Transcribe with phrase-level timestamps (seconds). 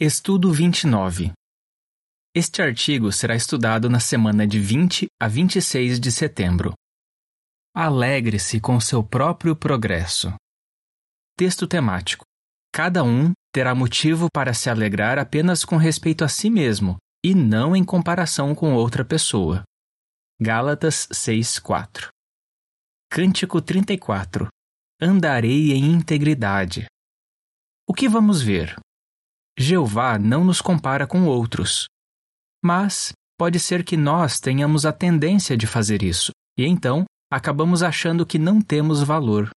[0.00, 1.32] Estudo 29.
[2.32, 6.72] Este artigo será estudado na semana de 20 a 26 de setembro.
[7.74, 10.32] Alegre-se com seu próprio progresso.
[11.36, 12.24] Texto temático.
[12.72, 17.74] Cada um terá motivo para se alegrar apenas com respeito a si mesmo e não
[17.74, 19.64] em comparação com outra pessoa.
[20.40, 22.06] Gálatas 6:4.
[23.10, 24.46] Cântico 34.
[25.02, 26.86] Andarei em integridade.
[27.84, 28.78] O que vamos ver?
[29.60, 31.86] Jeová não nos compara com outros.
[32.64, 38.24] Mas pode ser que nós tenhamos a tendência de fazer isso, e então acabamos achando
[38.24, 39.50] que não temos valor.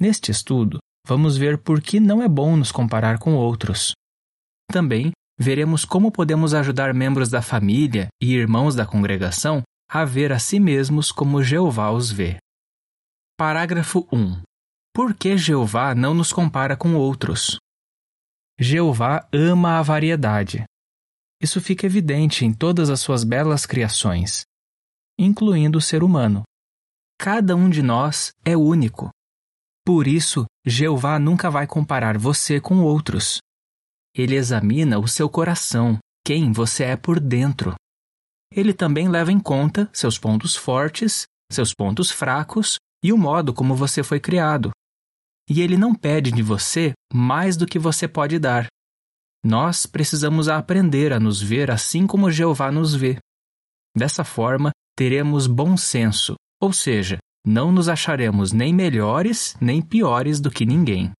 [0.00, 3.92] Neste estudo, vamos ver por que não é bom nos comparar com outros.
[4.68, 10.40] Também veremos como podemos ajudar membros da família e irmãos da congregação a ver a
[10.40, 12.36] si mesmos como Jeová os vê.
[13.36, 14.42] Parágrafo 1.
[14.92, 17.58] Por que Jeová não nos compara com outros?
[18.62, 20.64] Jeová ama a variedade.
[21.40, 24.42] Isso fica evidente em todas as suas belas criações,
[25.18, 26.42] incluindo o ser humano.
[27.18, 29.08] Cada um de nós é único.
[29.82, 33.38] Por isso, Jeová nunca vai comparar você com outros.
[34.14, 37.74] Ele examina o seu coração, quem você é por dentro.
[38.52, 43.74] Ele também leva em conta seus pontos fortes, seus pontos fracos e o modo como
[43.74, 44.70] você foi criado
[45.50, 48.68] e ele não pede de você mais do que você pode dar.
[49.44, 53.18] Nós precisamos aprender a nos ver assim como Jeová nos vê.
[53.96, 60.50] Dessa forma, teremos bom senso, ou seja, não nos acharemos nem melhores nem piores do
[60.50, 61.10] que ninguém.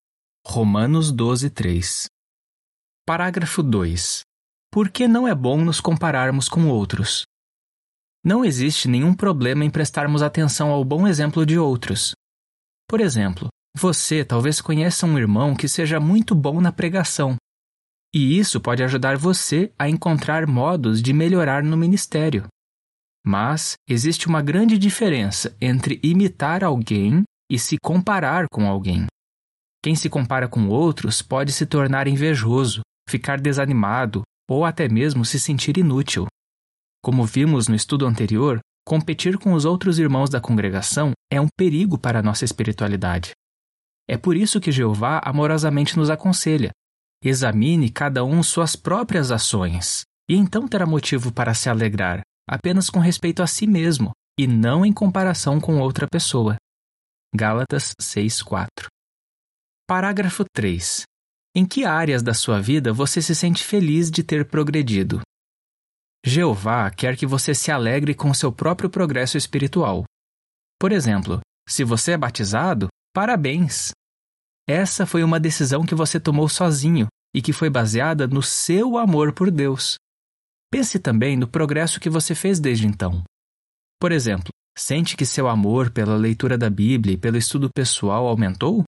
[0.47, 2.05] Romanos 12, 3.
[3.05, 4.21] Parágrafo 2.
[4.71, 7.23] Por que não é bom nos compararmos com outros?
[8.23, 12.13] Não existe nenhum problema em prestarmos atenção ao bom exemplo de outros.
[12.87, 17.37] Por exemplo, você talvez conheça um irmão que seja muito bom na pregação,
[18.13, 22.45] e isso pode ajudar você a encontrar modos de melhorar no ministério.
[23.25, 29.05] Mas existe uma grande diferença entre imitar alguém e se comparar com alguém.
[29.81, 35.39] Quem se compara com outros pode se tornar invejoso, ficar desanimado ou até mesmo se
[35.39, 36.27] sentir inútil.
[37.01, 41.97] Como vimos no estudo anterior, competir com os outros irmãos da congregação é um perigo
[41.97, 43.31] para a nossa espiritualidade.
[44.11, 46.71] É por isso que Jeová amorosamente nos aconselha:
[47.23, 52.99] examine cada um suas próprias ações, e então terá motivo para se alegrar, apenas com
[52.99, 56.57] respeito a si mesmo, e não em comparação com outra pessoa.
[57.33, 58.87] Gálatas 6:4.
[59.87, 61.03] Parágrafo 3.
[61.55, 65.21] Em que áreas da sua vida você se sente feliz de ter progredido?
[66.25, 70.03] Jeová quer que você se alegre com seu próprio progresso espiritual.
[70.77, 73.93] Por exemplo, se você é batizado, parabéns!
[74.67, 79.33] Essa foi uma decisão que você tomou sozinho e que foi baseada no seu amor
[79.33, 79.95] por Deus.
[80.71, 83.23] Pense também no progresso que você fez desde então.
[83.99, 88.83] Por exemplo, sente que seu amor pela leitura da Bíblia e pelo estudo pessoal aumentou?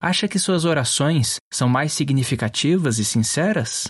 [0.00, 3.86] Acha que suas orações são mais significativas e sinceras?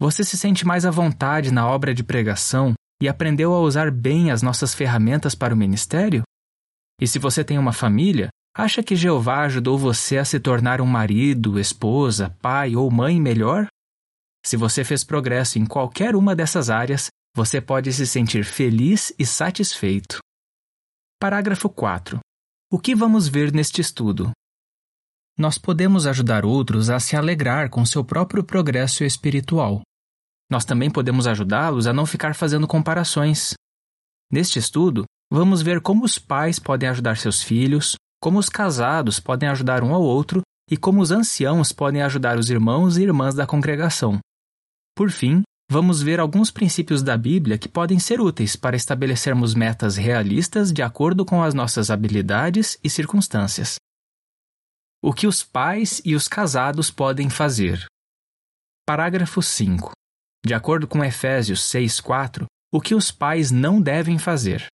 [0.00, 4.30] Você se sente mais à vontade na obra de pregação e aprendeu a usar bem
[4.30, 6.22] as nossas ferramentas para o ministério?
[7.00, 8.28] E se você tem uma família,
[8.58, 13.68] Acha que Jeová ajudou você a se tornar um marido, esposa, pai ou mãe melhor?
[14.44, 19.24] Se você fez progresso em qualquer uma dessas áreas, você pode se sentir feliz e
[19.24, 20.18] satisfeito.
[21.20, 22.18] Parágrafo 4.
[22.68, 24.32] O que vamos ver neste estudo?
[25.38, 29.82] Nós podemos ajudar outros a se alegrar com seu próprio progresso espiritual.
[30.50, 33.54] Nós também podemos ajudá-los a não ficar fazendo comparações.
[34.28, 39.48] Neste estudo, vamos ver como os pais podem ajudar seus filhos, como os casados podem
[39.48, 43.46] ajudar um ao outro e como os anciãos podem ajudar os irmãos e irmãs da
[43.46, 44.18] congregação.
[44.94, 49.96] Por fim, vamos ver alguns princípios da Bíblia que podem ser úteis para estabelecermos metas
[49.96, 53.76] realistas de acordo com as nossas habilidades e circunstâncias.
[55.02, 57.86] O que os pais e os casados podem fazer.
[58.84, 59.92] Parágrafo 5.
[60.44, 64.66] De acordo com Efésios 6:4, o que os pais não devem fazer.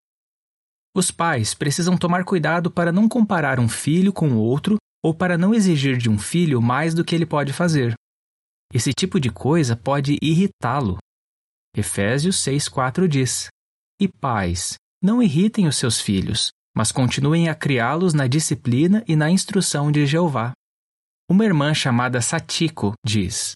[0.97, 5.53] Os pais precisam tomar cuidado para não comparar um filho com outro ou para não
[5.53, 7.95] exigir de um filho mais do que ele pode fazer.
[8.73, 10.99] Esse tipo de coisa pode irritá-lo.
[11.77, 13.49] Efésios 6,4 diz:
[14.01, 19.29] E pais, não irritem os seus filhos, mas continuem a criá-los na disciplina e na
[19.29, 20.53] instrução de Jeová.
[21.29, 23.53] Uma irmã chamada Satiko diz: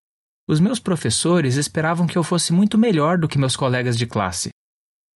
[0.48, 4.50] Os meus professores esperavam que eu fosse muito melhor do que meus colegas de classe.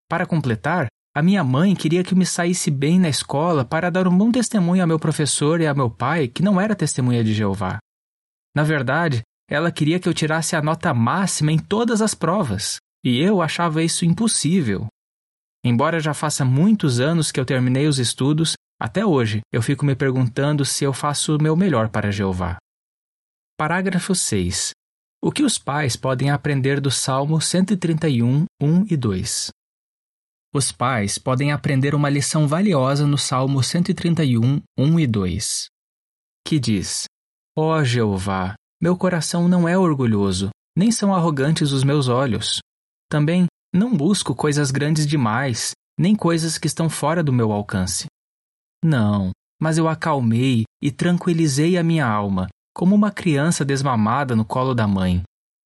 [0.08, 4.08] Para completar, a minha mãe queria que eu me saísse bem na escola para dar
[4.08, 7.34] um bom testemunho ao meu professor e ao meu pai, que não era testemunha de
[7.34, 7.78] Jeová.
[8.56, 13.20] Na verdade, ela queria que eu tirasse a nota máxima em todas as provas, e
[13.20, 14.86] eu achava isso impossível.
[15.62, 19.94] Embora já faça muitos anos que eu terminei os estudos, até hoje eu fico me
[19.94, 22.56] perguntando se eu faço o meu melhor para Jeová.
[23.58, 24.70] Parágrafo 6.
[25.22, 29.50] O que os pais podem aprender do Salmo 131, 1 e 2?
[30.54, 35.66] Os pais podem aprender uma lição valiosa no Salmo 131, 1 e 2,
[36.46, 37.04] que diz:
[37.56, 42.58] Ó oh Jeová, meu coração não é orgulhoso, nem são arrogantes os meus olhos.
[43.10, 48.04] Também não busco coisas grandes demais, nem coisas que estão fora do meu alcance.
[48.84, 54.74] Não, mas eu acalmei e tranquilizei a minha alma, como uma criança desmamada no colo
[54.74, 55.22] da mãe.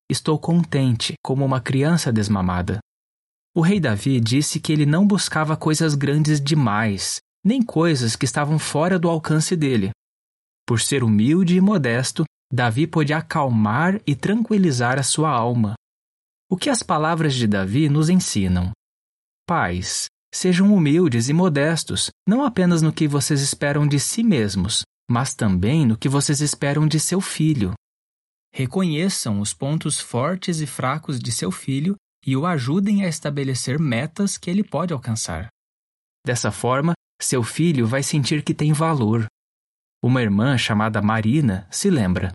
[0.09, 2.79] Estou contente, como uma criança desmamada.
[3.57, 8.59] O rei Davi disse que ele não buscava coisas grandes demais, nem coisas que estavam
[8.59, 9.89] fora do alcance dele.
[10.63, 12.23] Por ser humilde e modesto,
[12.53, 15.73] Davi pôde acalmar e tranquilizar a sua alma.
[16.47, 18.73] O que as palavras de Davi nos ensinam?
[19.47, 25.33] Pais, sejam humildes e modestos, não apenas no que vocês esperam de si mesmos, mas
[25.33, 27.73] também no que vocês esperam de seu filho.
[28.53, 31.95] Reconheçam os pontos fortes e fracos de seu filho
[32.27, 35.47] e o ajudem a estabelecer metas que ele pode alcançar.
[36.25, 36.91] Dessa forma,
[37.21, 39.25] seu filho vai sentir que tem valor.
[40.03, 42.33] Uma irmã chamada Marina se lembra: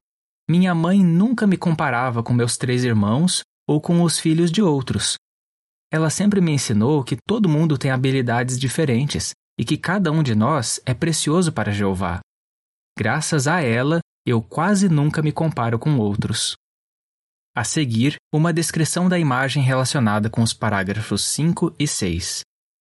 [0.49, 5.17] minha mãe nunca me comparava com meus três irmãos ou com os filhos de outros.
[5.93, 10.35] Ela sempre me ensinou que todo mundo tem habilidades diferentes e que cada um de
[10.35, 12.21] nós é precioso para Jeová.
[12.99, 16.55] Graças a ela, eu quase nunca me comparo com outros.
[17.55, 22.41] A seguir, uma descrição da imagem relacionada com os parágrafos 5 e 6.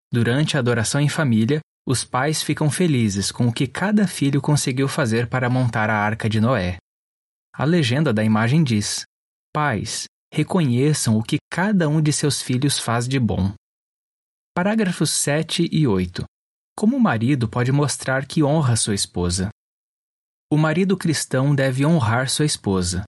[0.10, 4.88] Durante a adoração em família, os pais ficam felizes com o que cada filho conseguiu
[4.88, 6.78] fazer para montar a arca de Noé.
[7.54, 9.04] A legenda da imagem diz:
[9.54, 13.54] Pais, reconheçam o que cada um de seus filhos faz de bom.
[14.56, 16.24] Parágrafos 7 e 8.
[16.78, 19.50] Como o marido pode mostrar que honra sua esposa?
[20.50, 23.04] O marido cristão deve honrar sua esposa.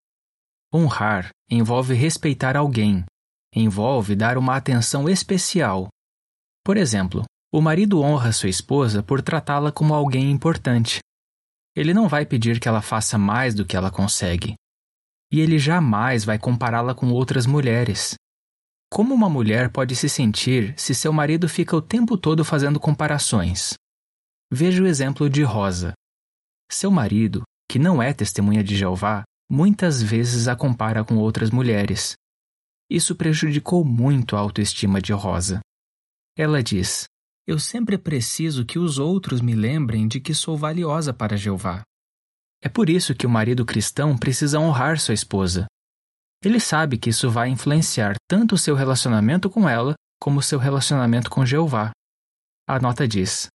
[0.73, 3.05] Honrar envolve respeitar alguém,
[3.53, 5.87] envolve dar uma atenção especial.
[6.65, 10.99] Por exemplo, o marido honra sua esposa por tratá-la como alguém importante,
[11.75, 14.55] ele não vai pedir que ela faça mais do que ela consegue.
[15.31, 18.13] E ele jamais vai compará-la com outras mulheres.
[18.91, 23.73] Como uma mulher pode se sentir se seu marido fica o tempo todo fazendo comparações?
[24.51, 25.93] Veja o exemplo de Rosa.
[26.71, 32.15] Seu marido, que não é testemunha de Jeová, muitas vezes a compara com outras mulheres.
[32.89, 35.59] Isso prejudicou muito a autoestima de Rosa.
[36.37, 37.05] Ela diz:
[37.45, 41.81] eu sempre preciso que os outros me lembrem de que sou valiosa para Jeová.
[42.61, 45.65] É por isso que o marido cristão precisa honrar sua esposa.
[46.41, 50.57] Ele sabe que isso vai influenciar tanto o seu relacionamento com ela como o seu
[50.57, 51.91] relacionamento com Jeová.
[52.65, 53.47] A nota diz: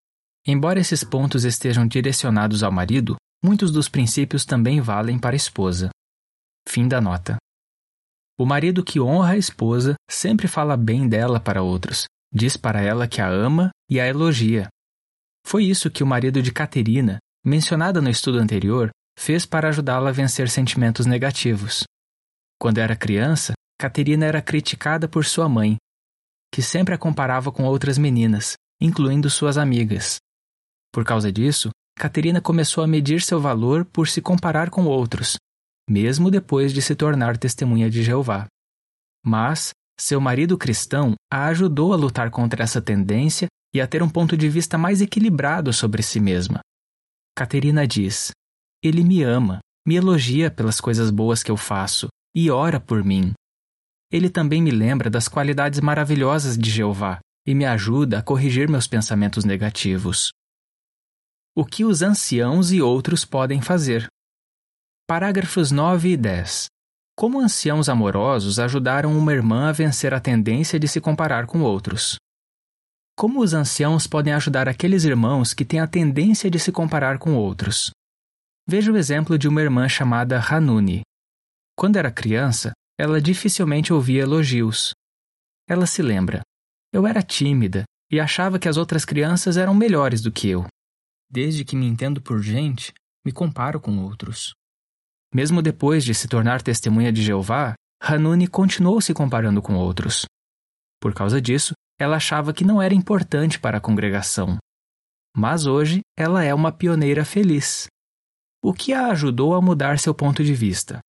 [0.45, 5.89] Embora esses pontos estejam direcionados ao marido, muitos dos princípios também valem para a esposa.
[6.67, 7.37] Fim da nota.
[8.37, 13.07] O marido que honra a esposa sempre fala bem dela para outros, Diz para ela
[13.07, 14.67] que a ama e a elogia.
[15.45, 20.13] Foi isso que o marido de Caterina, mencionada no estudo anterior, fez para ajudá-la a
[20.13, 21.83] vencer sentimentos negativos.
[22.59, 25.77] Quando era criança, Caterina era criticada por sua mãe,
[26.53, 30.17] que sempre a comparava com outras meninas, incluindo suas amigas.
[30.91, 35.35] Por causa disso, Caterina começou a medir seu valor por se comparar com outros,
[35.89, 38.47] mesmo depois de se tornar testemunha de Jeová.
[39.21, 44.09] Mas, seu marido cristão a ajudou a lutar contra essa tendência e a ter um
[44.09, 46.61] ponto de vista mais equilibrado sobre si mesma.
[47.35, 48.31] Caterina diz:
[48.81, 53.33] Ele me ama, me elogia pelas coisas boas que eu faço e ora por mim.
[54.09, 58.87] Ele também me lembra das qualidades maravilhosas de Jeová e me ajuda a corrigir meus
[58.87, 60.31] pensamentos negativos.
[61.55, 64.07] O que os anciãos e outros podem fazer?
[65.07, 66.67] Parágrafos 9 e 10.
[67.17, 72.17] Como anciãos amorosos ajudaram uma irmã a vencer a tendência de se comparar com outros?
[73.17, 77.35] Como os anciãos podem ajudar aqueles irmãos que têm a tendência de se comparar com
[77.35, 77.89] outros?
[78.67, 81.01] Veja o exemplo de uma irmã chamada Hanuni.
[81.75, 84.91] Quando era criança, ela dificilmente ouvia elogios.
[85.67, 86.41] Ela se lembra:
[86.93, 90.65] Eu era tímida e achava que as outras crianças eram melhores do que eu.
[91.31, 92.91] Desde que me entendo por gente,
[93.23, 94.55] me comparo com outros.
[95.33, 100.25] Mesmo depois de se tornar testemunha de Jeová, Hanuni continuou se comparando com outros.
[100.99, 104.57] Por causa disso, ela achava que não era importante para a congregação.
[105.37, 107.87] Mas hoje ela é uma pioneira feliz.
[108.63, 110.99] O que a ajudou a mudar seu ponto de vista?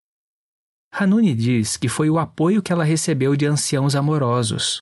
[0.93, 4.81] Hanuni diz que foi o apoio que ela recebeu de anciãos amorosos.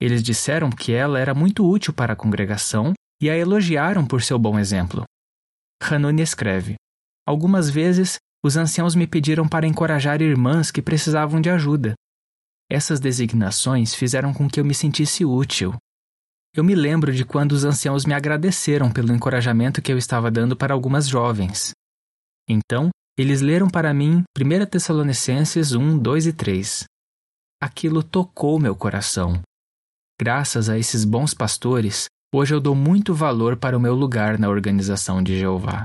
[0.00, 4.38] Eles disseram que ela era muito útil para a congregação e a elogiaram por seu
[4.38, 5.04] bom exemplo.
[5.80, 6.76] Hanuni escreve:
[7.26, 11.94] Algumas vezes os anciãos me pediram para encorajar irmãs que precisavam de ajuda.
[12.70, 15.74] Essas designações fizeram com que eu me sentisse útil.
[16.54, 20.56] Eu me lembro de quando os anciãos me agradeceram pelo encorajamento que eu estava dando
[20.56, 21.72] para algumas jovens.
[22.48, 26.84] Então, eles leram para mim 1 Tessalonicenses 1, 2 e 3.
[27.60, 29.40] Aquilo tocou meu coração.
[30.20, 34.48] Graças a esses bons pastores, hoje eu dou muito valor para o meu lugar na
[34.48, 35.84] organização de Jeová.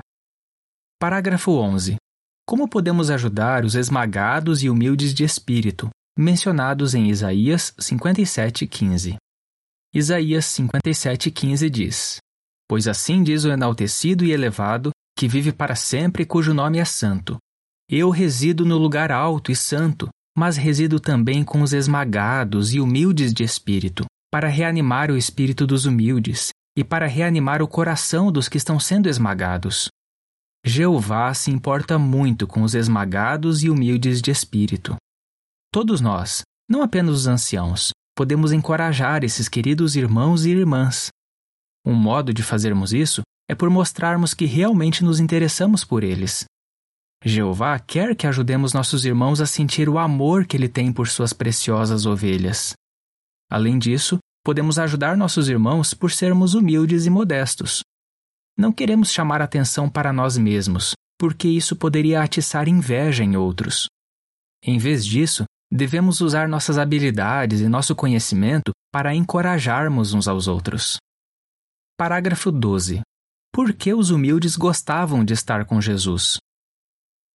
[0.99, 1.95] Parágrafo 11.
[2.45, 9.15] Como podemos ajudar os esmagados e humildes de espírito, mencionados em Isaías 57:15?
[9.93, 12.17] Isaías 57:15 diz:
[12.67, 17.37] Pois assim diz o enaltecido e elevado, que vive para sempre, cujo nome é santo.
[17.89, 23.33] Eu resido no lugar alto e santo, mas resido também com os esmagados e humildes
[23.33, 28.57] de espírito, para reanimar o espírito dos humildes e para reanimar o coração dos que
[28.57, 29.89] estão sendo esmagados.
[30.65, 34.95] Jeová se importa muito com os esmagados e humildes de espírito.
[35.73, 41.09] Todos nós, não apenas os anciãos, podemos encorajar esses queridos irmãos e irmãs.
[41.85, 46.45] Um modo de fazermos isso é por mostrarmos que realmente nos interessamos por eles.
[47.23, 51.33] Jeová quer que ajudemos nossos irmãos a sentir o amor que ele tem por suas
[51.33, 52.73] preciosas ovelhas.
[53.51, 57.81] Além disso, podemos ajudar nossos irmãos por sermos humildes e modestos.
[58.57, 63.87] Não queremos chamar atenção para nós mesmos, porque isso poderia atiçar inveja em outros.
[64.63, 70.97] Em vez disso, devemos usar nossas habilidades e nosso conhecimento para encorajarmos uns aos outros.
[71.97, 73.01] Parágrafo 12.
[73.53, 76.37] Por que os humildes gostavam de estar com Jesus?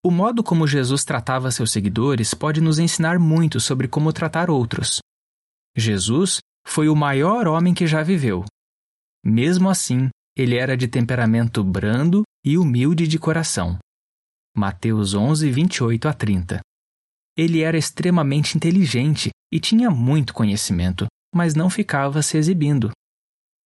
[0.02, 5.00] O modo como Jesus tratava seus seguidores pode nos ensinar muito sobre como tratar outros.
[5.76, 8.46] Jesus foi o maior homem que já viveu.
[9.22, 13.78] Mesmo assim, ele era de temperamento brando e humilde de coração.
[14.56, 16.60] Mateus 11, 28 a 30.
[17.36, 22.90] Ele era extremamente inteligente e tinha muito conhecimento, mas não ficava se exibindo.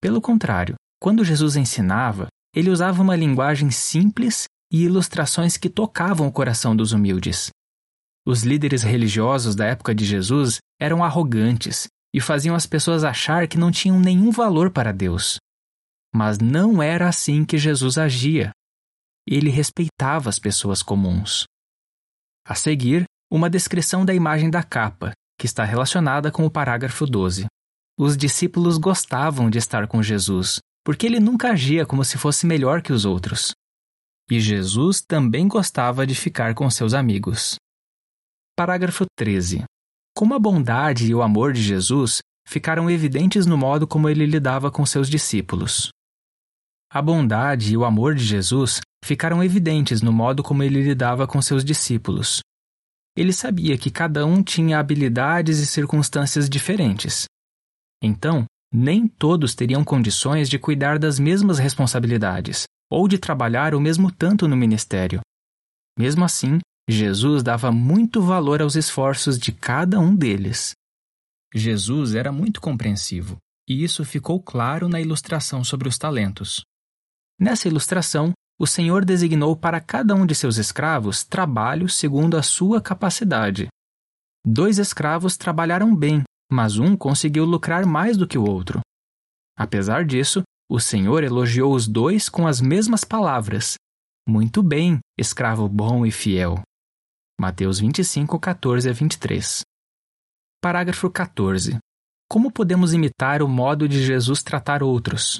[0.02, 6.32] Pelo contrário, quando Jesus ensinava, ele usava uma linguagem simples e ilustrações que tocavam o
[6.32, 7.50] coração dos humildes.
[8.26, 13.58] Os líderes religiosos da época de Jesus eram arrogantes e faziam as pessoas achar que
[13.58, 15.38] não tinham nenhum valor para Deus.
[16.14, 18.50] Mas não era assim que Jesus agia.
[19.26, 21.44] Ele respeitava as pessoas comuns.
[22.44, 27.46] A seguir, uma descrição da imagem da capa, que está relacionada com o parágrafo 12.
[27.98, 32.82] Os discípulos gostavam de estar com Jesus, porque ele nunca agia como se fosse melhor
[32.82, 33.52] que os outros.
[34.30, 37.56] E Jesus também gostava de ficar com seus amigos.
[38.56, 39.64] Parágrafo 13.
[40.14, 44.70] Como a bondade e o amor de Jesus ficaram evidentes no modo como ele lidava
[44.70, 45.90] com seus discípulos.
[46.92, 51.40] A bondade e o amor de Jesus ficaram evidentes no modo como ele lidava com
[51.40, 52.40] seus discípulos.
[53.16, 57.26] Ele sabia que cada um tinha habilidades e circunstâncias diferentes.
[58.02, 64.10] Então, nem todos teriam condições de cuidar das mesmas responsabilidades ou de trabalhar o mesmo
[64.10, 65.20] tanto no ministério.
[65.98, 66.58] Mesmo assim,
[66.90, 70.72] Jesus dava muito valor aos esforços de cada um deles.
[71.54, 73.36] Jesus era muito compreensivo,
[73.68, 76.62] e isso ficou claro na ilustração sobre os talentos.
[77.38, 82.80] Nessa ilustração, o Senhor designou para cada um de seus escravos trabalho segundo a sua
[82.80, 83.68] capacidade.
[84.44, 88.80] Dois escravos trabalharam bem mas um conseguiu lucrar mais do que o outro.
[89.56, 93.74] Apesar disso, o Senhor elogiou os dois com as mesmas palavras.
[94.28, 96.60] Muito bem, escravo bom e fiel.
[97.40, 99.62] Mateus 25, 14 a 23.
[100.60, 101.78] Parágrafo 14.
[102.28, 105.38] Como podemos imitar o modo de Jesus tratar outros?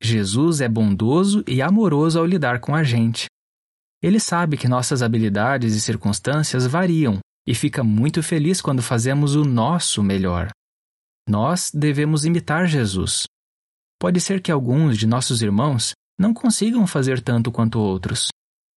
[0.00, 3.26] Jesus é bondoso e amoroso ao lidar com a gente.
[4.00, 9.44] Ele sabe que nossas habilidades e circunstâncias variam e fica muito feliz quando fazemos o
[9.44, 10.50] nosso melhor.
[11.28, 13.24] Nós devemos imitar Jesus.
[14.00, 18.28] Pode ser que alguns de nossos irmãos não consigam fazer tanto quanto outros.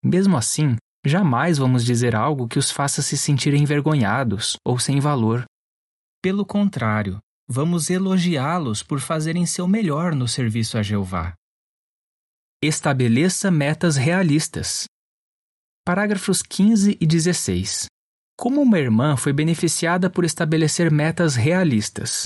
[0.03, 5.45] Mesmo assim, jamais vamos dizer algo que os faça se sentir envergonhados ou sem valor.
[6.21, 11.33] Pelo contrário, vamos elogiá-los por fazerem seu melhor no serviço a Jeová.
[12.62, 14.85] Estabeleça metas realistas.
[15.85, 17.85] Parágrafos 15 e 16.
[18.38, 22.25] Como uma irmã foi beneficiada por estabelecer metas realistas.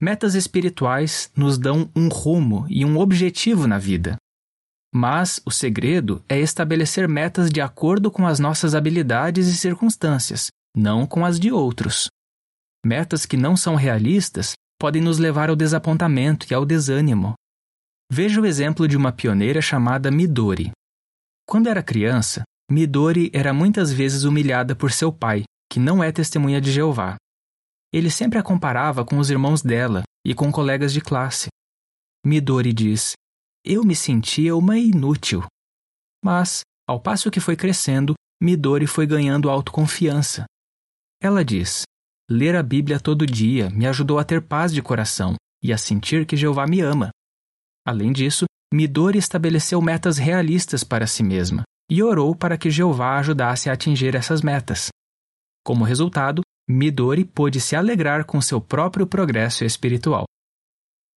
[0.00, 4.16] Metas espirituais nos dão um rumo e um objetivo na vida.
[5.00, 11.06] Mas o segredo é estabelecer metas de acordo com as nossas habilidades e circunstâncias, não
[11.06, 12.08] com as de outros.
[12.84, 17.34] Metas que não são realistas podem nos levar ao desapontamento e ao desânimo.
[18.10, 20.72] Veja o exemplo de uma pioneira chamada Midori.
[21.46, 26.60] Quando era criança, Midori era muitas vezes humilhada por seu pai, que não é testemunha
[26.60, 27.14] de Jeová.
[27.92, 31.46] Ele sempre a comparava com os irmãos dela e com colegas de classe.
[32.26, 33.12] Midori diz:
[33.70, 35.44] Eu me sentia uma inútil.
[36.24, 40.46] Mas, ao passo que foi crescendo, Midori foi ganhando autoconfiança.
[41.20, 41.82] Ela diz:
[42.30, 46.24] Ler a Bíblia todo dia me ajudou a ter paz de coração e a sentir
[46.24, 47.10] que Jeová me ama.
[47.86, 53.68] Além disso, Midori estabeleceu metas realistas para si mesma e orou para que Jeová ajudasse
[53.68, 54.88] a atingir essas metas.
[55.62, 60.24] Como resultado, Midori pôde se alegrar com seu próprio progresso espiritual.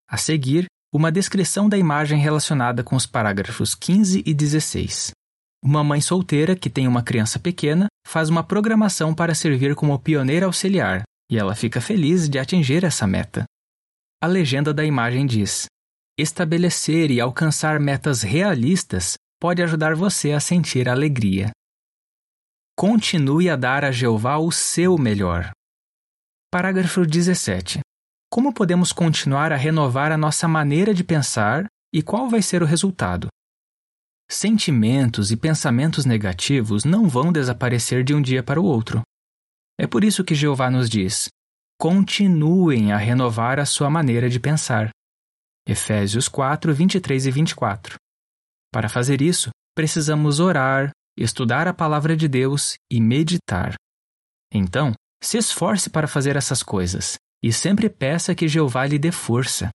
[0.06, 5.12] A seguir, uma descrição da imagem relacionada com os parágrafos 15 e 16.
[5.64, 10.48] Uma mãe solteira que tem uma criança pequena faz uma programação para servir como pioneira
[10.48, 13.46] auxiliar e ela fica feliz de atingir essa meta.
[14.22, 15.66] A legenda da imagem diz:
[16.20, 21.52] Estabelecer e alcançar metas realistas pode ajudar você a sentir alegria.
[22.78, 25.52] Continue a dar a Jeová o seu melhor.
[26.52, 27.80] Parágrafo 17.
[28.34, 32.66] Como podemos continuar a renovar a nossa maneira de pensar e qual vai ser o
[32.66, 33.28] resultado?
[34.32, 39.02] Sentimentos e pensamentos negativos não vão desaparecer de um dia para o outro.
[39.78, 41.28] É por isso que Jeová nos diz:
[41.78, 44.92] continuem a renovar a sua maneira de pensar.
[45.68, 47.96] Efésios 4, 23 e 24.
[48.72, 53.76] Para fazer isso, precisamos orar, estudar a palavra de Deus e meditar.
[54.54, 59.70] Então, se esforce para fazer essas coisas e sempre peça que Jeová lhe dê força.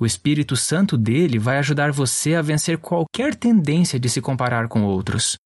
[0.00, 4.84] O Espírito Santo dele vai ajudar você a vencer qualquer tendência de se comparar com
[4.84, 5.36] outros.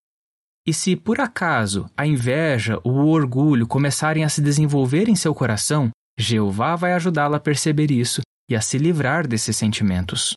[0.67, 5.35] E se por acaso a inveja ou o orgulho começarem a se desenvolver em seu
[5.35, 8.21] coração, Jeová vai ajudá-la a perceber isso
[8.51, 10.35] e a se livrar desses sentimentos.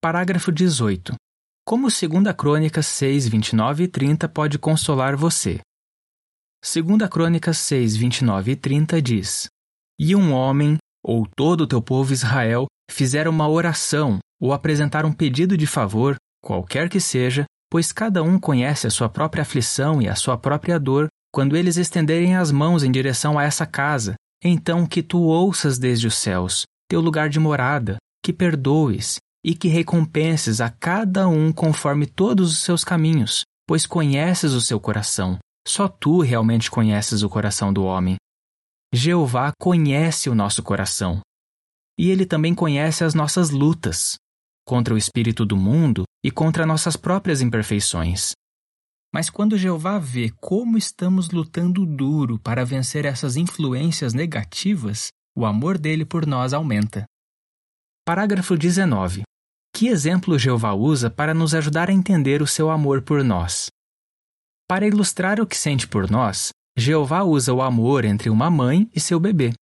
[0.00, 1.14] Parágrafo 18.
[1.66, 2.00] Como 2
[2.36, 5.60] Crônicas 6, 29 e 30 pode consolar você?
[6.62, 9.48] 2 Crônicas 6, 29 e 30 diz:
[9.98, 15.12] E um homem, ou todo o teu povo Israel, fizeram uma oração ou apresentaram um
[15.12, 20.08] pedido de favor, qualquer que seja, pois cada um conhece a sua própria aflição e
[20.08, 24.86] a sua própria dor, quando eles estenderem as mãos em direção a essa casa, então
[24.86, 30.60] que tu ouças desde os céus, teu lugar de morada, que perdoes e que recompenses
[30.60, 35.38] a cada um conforme todos os seus caminhos, pois conheces o seu coração.
[35.66, 38.16] Só tu realmente conheces o coração do homem.
[38.92, 41.20] Jeová conhece o nosso coração.
[41.98, 44.16] E ele também conhece as nossas lutas
[44.66, 48.32] contra o espírito do mundo e contra nossas próprias imperfeições.
[49.14, 55.78] Mas quando Jeová vê como estamos lutando duro para vencer essas influências negativas, o amor
[55.78, 57.06] dele por nós aumenta.
[58.04, 59.22] Parágrafo 19.
[59.74, 63.68] Que exemplo Jeová usa para nos ajudar a entender o seu amor por nós?
[64.68, 69.00] Para ilustrar o que sente por nós, Jeová usa o amor entre uma mãe e
[69.00, 69.52] seu bebê.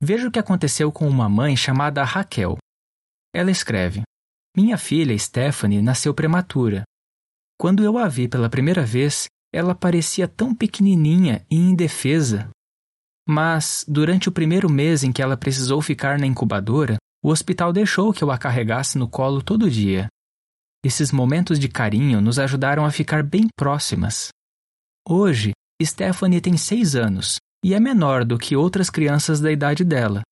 [0.00, 2.56] Veja o que aconteceu com uma mãe chamada Raquel.
[3.34, 4.02] Ela escreve:
[4.56, 6.84] Minha filha Stephanie nasceu prematura.
[7.58, 12.50] Quando eu a vi pela primeira vez, ela parecia tão pequenininha e indefesa
[13.28, 18.12] mas, durante o primeiro mês em que ela precisou ficar na incubadora, o hospital deixou
[18.12, 20.06] que eu a carregasse no colo todo dia.
[20.84, 24.28] Esses momentos de carinho nos ajudaram a ficar bem próximas.
[25.08, 25.50] Hoje,
[25.82, 30.22] Stephanie tem seis anos e é menor do que outras crianças da idade dela.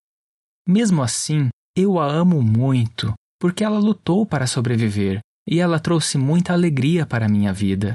[0.66, 6.52] Mesmo assim, eu a amo muito, porque ela lutou para sobreviver e ela trouxe muita
[6.52, 7.94] alegria para a minha vida.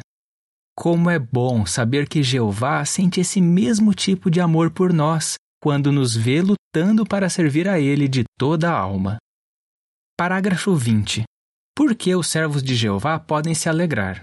[0.78, 5.92] Como é bom saber que Jeová sente esse mesmo tipo de amor por nós quando
[5.92, 9.18] nos vê lutando para servir a Ele de toda a alma.
[10.16, 11.24] Parágrafo 20.
[11.76, 14.22] Por que os servos de Jeová podem se alegrar?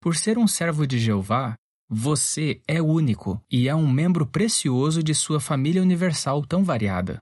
[0.00, 1.54] Por ser um servo de Jeová,
[1.88, 7.18] você é único e é um membro precioso de sua família universal tão variada.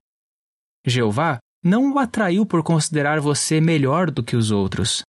[0.84, 5.02] Jeová não o atraiu por considerar você melhor do que os outros,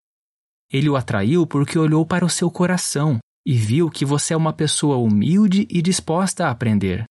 [0.71, 4.51] ele o atraiu porque olhou para o seu coração e viu que você é uma
[4.51, 7.05] pessoa humilde e disposta a aprender.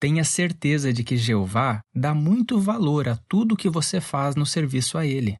[0.00, 4.96] Tenha certeza de que Jeová dá muito valor a tudo que você faz no serviço
[4.96, 5.34] a Ele.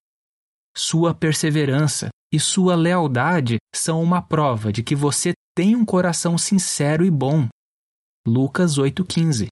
[0.77, 7.05] Sua perseverança e sua lealdade são uma prova de que você tem um coração sincero
[7.05, 7.49] e bom.
[8.27, 9.47] Lucas 8,15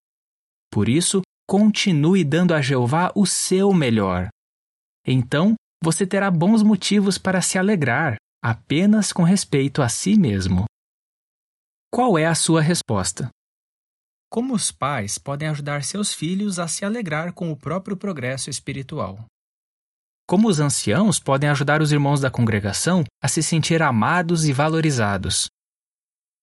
[0.70, 4.28] Por isso, continue dando a Jeová o seu melhor.
[5.06, 10.64] Então, você terá bons motivos para se alegrar, apenas com respeito a si mesmo.
[11.92, 13.28] Qual é a sua resposta?
[14.30, 19.24] Como os pais podem ajudar seus filhos a se alegrar com o próprio progresso espiritual?
[20.26, 25.48] Como os anciãos podem ajudar os irmãos da congregação a se sentir amados e valorizados?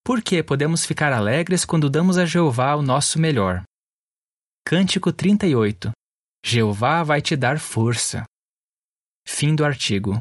[0.06, 3.64] Por que podemos ficar alegres quando damos a Jeová o nosso melhor?
[4.66, 5.92] Cântico 38
[6.46, 8.24] Jeová vai te dar força.
[9.28, 10.20] Fim do artigo.